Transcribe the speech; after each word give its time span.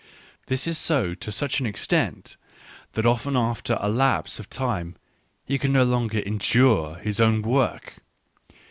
This 0.47 0.65
is 0.65 0.79
so 0.79 1.13
to 1.13 1.31
such 1.31 1.59
an 1.59 1.67
extent, 1.67 2.35
that 2.93 3.05
often 3.05 3.37
after 3.37 3.77
a 3.79 3.87
lapse 3.87 4.39
of 4.39 4.49
time 4.49 4.95
he 5.45 5.59
can 5.59 5.71
no 5.71 5.83
longer 5.83 6.17
endure 6.21 6.95
his 6.95 7.21
own 7.21 7.43
work. 7.43 7.97